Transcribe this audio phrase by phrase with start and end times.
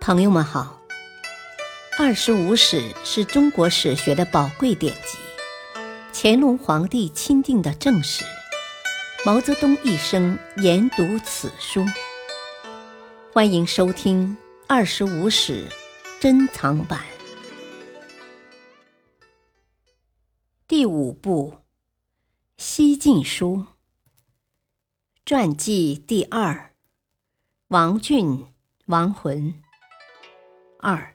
[0.00, 0.80] 朋友们好，
[2.02, 5.18] 《二十五史》是中国史学的宝贵典籍，
[6.14, 8.24] 乾隆皇帝钦定的正史，
[9.26, 11.84] 毛泽东一生研读此书。
[13.30, 14.34] 欢迎收听
[14.66, 15.68] 《二十五史》
[16.18, 17.04] 珍藏版。
[20.66, 21.52] 第五部
[22.56, 23.56] 《西晋书》
[25.26, 26.72] 传记第二：
[27.68, 28.46] 王浚、
[28.86, 29.62] 亡魂。
[30.82, 31.14] 二，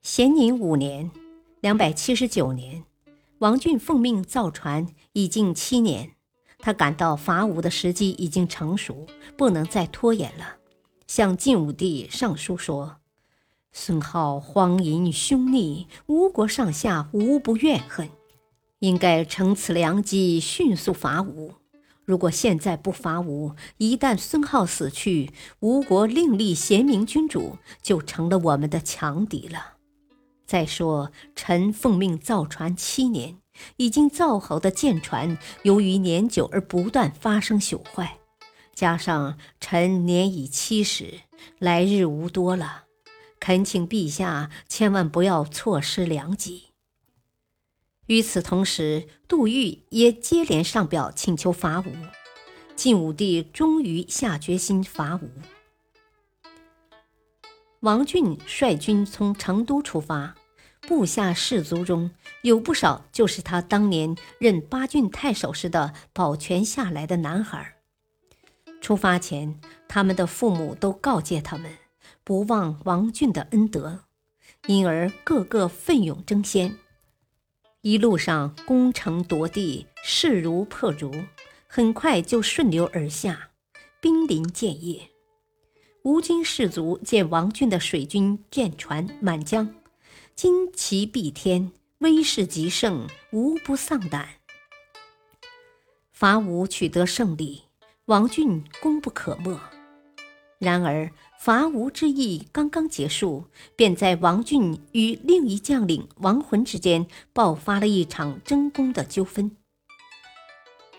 [0.00, 1.10] 咸宁五年
[1.60, 2.84] （两百七十九年），
[3.38, 6.12] 王浚奉命造船，已经七年。
[6.60, 10.58] 他感到伐吴的时机已经成熟，不能再拖延了，
[11.08, 12.98] 向晋武帝上书说
[13.72, 18.08] ：“孙皓荒淫凶逆，吴国上下无不怨恨，
[18.78, 21.54] 应该乘此良机，迅速伐吴。”
[22.06, 29.74] 如果现在不伐吴，一旦孙皓死去，吴国另立贤明君主，就成了我们的强敌了。
[30.46, 33.38] 再说，臣奉命造船七年，
[33.78, 38.18] 已经造好的舰船，由于年久而不断发生朽坏，
[38.72, 41.22] 加上臣年已七十，
[41.58, 42.84] 来日无多了，
[43.40, 46.66] 恳请陛下千万不要错失良机。
[48.06, 51.92] 与此同时，杜预也接连上表请求伐吴。
[52.74, 55.30] 晋武帝终于下决心伐吴。
[57.80, 60.34] 王浚率军从成都出发，
[60.82, 62.10] 部下士卒中
[62.42, 67.76] 有不少就是他当年任巴郡太守时的保全下来的男孩。
[68.80, 71.72] 出发前，他们的父母都告诫他们
[72.22, 74.04] 不忘王浚的恩德，
[74.66, 76.76] 因而个个奋勇争先。
[77.86, 81.14] 一路上攻城夺地，势如破竹，
[81.68, 83.50] 很快就顺流而下，
[84.00, 85.10] 兵临建业。
[86.02, 89.72] 吴军士卒见王浚的水军舰船满江，
[90.36, 94.30] 旌旗蔽天，威势极盛，无不丧胆。
[96.10, 97.62] 伐吴取得胜利，
[98.06, 99.56] 王浚功不可没。
[100.58, 103.44] 然而，伐吴之役刚刚结束，
[103.76, 109.54] 便在王浚与另一将领王浑之间爆发了一场争功的纠纷。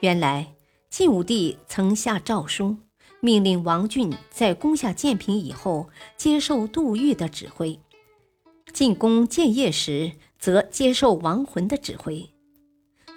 [0.00, 0.54] 原来，
[0.90, 2.76] 晋武帝曾下诏书，
[3.20, 7.78] 命令王浚在攻下建平以后，接受杜预的指挥；
[8.74, 12.28] 进攻建业时，则接受王浑的指挥。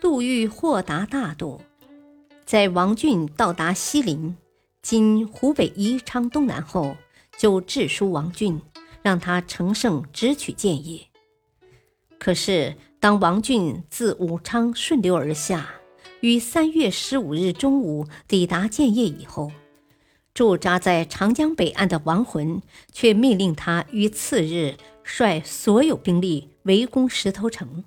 [0.00, 1.60] 杜预豁达大度，
[2.44, 4.36] 在王浚到达西陵。
[4.90, 6.96] 今湖北宜昌东南后，
[7.36, 8.58] 就致书王浚，
[9.02, 11.08] 让他乘胜直取建业。
[12.18, 15.74] 可是，当王浚自武昌顺流而下，
[16.20, 19.52] 于三月十五日中午抵达建业以后，
[20.32, 27.84] 驻扎在长江北岸的王浑却命令他于次日率所有兵力围攻石头城。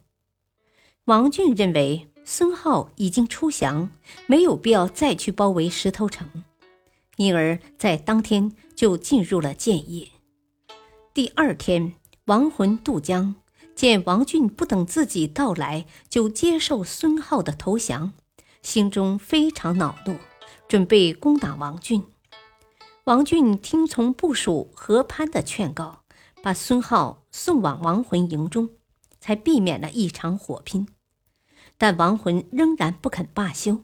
[1.06, 3.90] 王浚认为孙皓已经出降，
[4.28, 6.44] 没有必要再去包围石头城。
[7.18, 10.08] 因而，在当天就进入了建业。
[11.14, 11.94] 第二天，
[12.26, 13.36] 亡魂渡江，
[13.76, 18.14] 见王浚不等自己到来就接受孙皓的投降，
[18.62, 20.16] 心中非常恼怒，
[20.68, 22.04] 准备攻打王浚。
[23.04, 26.04] 王浚听从部属何潘的劝告，
[26.42, 28.70] 把孙皓送往亡魂营中，
[29.20, 30.88] 才避免了一场火拼。
[31.78, 33.82] 但亡魂仍然不肯罢休，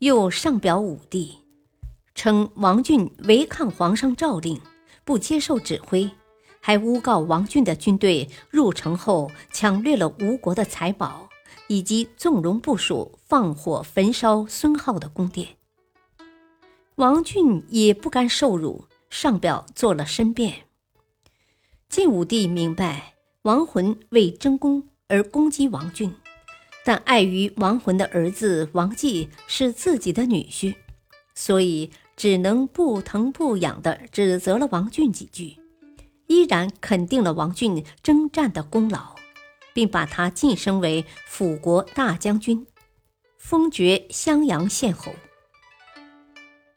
[0.00, 1.45] 又上表武帝。
[2.16, 4.58] 称王浚违抗皇上诏令，
[5.04, 6.10] 不接受指挥，
[6.60, 11.28] 还诬告王浚的军队入城后抢掠了吴国的财宝，
[11.68, 15.56] 以及纵容部属放火焚烧孙皓的宫殿。
[16.94, 20.64] 王浚也不甘受辱，上表做了申辩。
[21.90, 23.12] 晋武帝明白
[23.42, 26.12] 王浑为争功而攻击王浚，
[26.82, 30.74] 但碍于王浑的儿子王继是自己的女婿，
[31.34, 31.90] 所以。
[32.16, 35.58] 只能不疼不痒地指责了王俊几句，
[36.26, 39.14] 依然肯定了王俊征战的功劳，
[39.74, 42.66] 并把他晋升为辅国大将军，
[43.36, 45.12] 封爵襄阳县侯。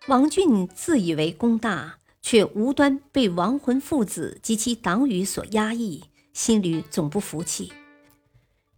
[0.08, 6.04] 王俊自以为功大，却无端被王浑父子及其党羽所压抑，
[6.34, 7.72] 心里总不服气。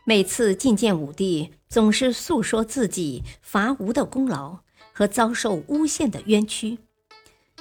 [0.06, 4.59] 每次觐见武帝，总是诉说自己伐吴的功劳。
[5.01, 6.77] 和遭受诬陷的冤屈，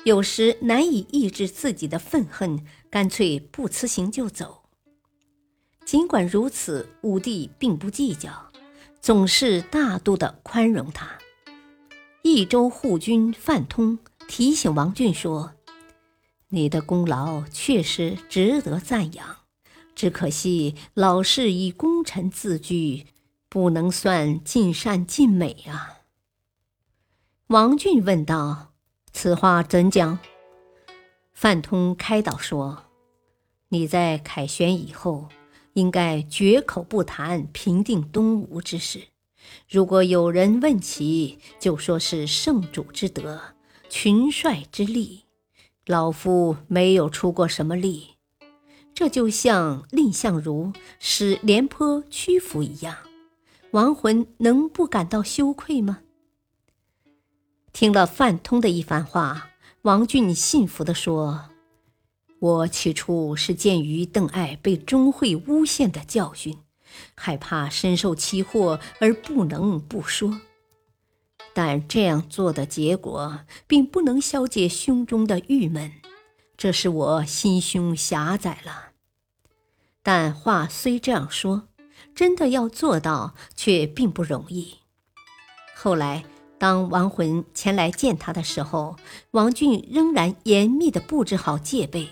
[0.04, 4.64] 有时难以抑制自己的愤恨，干脆不辞行就走。
[5.86, 8.52] 尽管如此，武帝并不计较，
[9.00, 11.12] 总是大度的宽容他。
[12.20, 13.98] 益州护军范通
[14.28, 15.54] 提醒王俊说
[16.50, 19.36] ：“你的功劳确实值得赞扬，
[19.94, 23.06] 只可惜老是以功臣自居，
[23.48, 25.99] 不能算尽善尽美啊。
[27.50, 28.74] 王俊问道
[29.12, 30.20] ：“此话怎讲？”
[31.34, 32.84] 范通开导说
[33.70, 35.28] ：“你在凯旋以后，
[35.72, 39.00] 应该绝口不谈平定东吴之事。
[39.68, 43.40] 如果有人问起，就说是圣主之德，
[43.88, 45.24] 群帅之力。
[45.86, 48.10] 老夫没有出过什么力，
[48.94, 52.96] 这就像蔺相如使廉颇屈服一样。
[53.72, 56.02] 亡魂能不感到羞愧吗？”
[57.72, 59.48] 听了范通的一番话。
[59.82, 61.48] 王俊信服地说
[62.38, 66.58] ：“我起初是鉴于邓艾被钟会诬陷的教训，
[67.14, 70.42] 害怕深受其祸而不能不说。
[71.54, 75.92] 但这样做的结果，并不能消解胸中的郁闷，
[76.58, 78.90] 这是我心胸狭窄了。
[80.02, 81.68] 但话虽这样说，
[82.14, 84.80] 真的要做到，却并不容易。
[85.74, 86.24] 后来。”
[86.60, 88.96] 当亡魂前来见他的时候，
[89.30, 92.10] 王俊仍然严密地布置好戒备，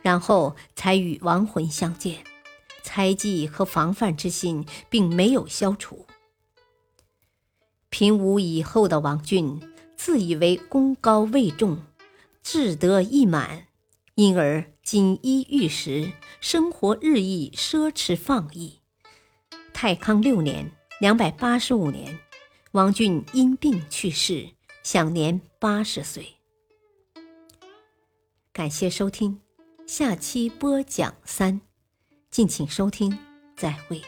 [0.00, 2.24] 然后才与亡魂相见。
[2.82, 6.06] 猜忌和防范之心并没有消除。
[7.90, 9.60] 平武以后的王俊
[9.98, 11.82] 自以为功高位重，
[12.42, 13.66] 志得意满，
[14.14, 16.10] 因而锦衣玉食，
[16.40, 18.78] 生活日益奢侈放逸。
[19.74, 22.18] 太康六年（两百八十五年）。
[22.72, 24.48] 王俊因病去世，
[24.84, 26.24] 享年八十岁。
[28.52, 29.40] 感谢收听，
[29.88, 31.60] 下期播讲三，
[32.30, 33.18] 敬请收听，
[33.56, 34.00] 再会。